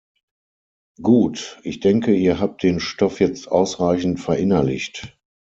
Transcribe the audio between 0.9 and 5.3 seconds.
Gut, ich denke, ihr habt den Stoff jetzt ausreichend verinnerlicht.